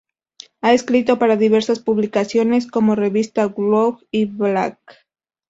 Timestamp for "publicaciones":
1.79-2.65